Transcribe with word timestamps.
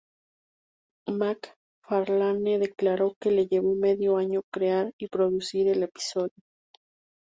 MacFarlane 1.15 2.57
declaró 2.57 3.13
que 3.19 3.29
le 3.29 3.45
llevó 3.45 3.75
medio 3.75 4.17
año 4.17 4.41
crear 4.51 4.95
y 4.97 5.05
producir 5.09 5.67
el 5.67 5.83
episodio. 5.83 6.33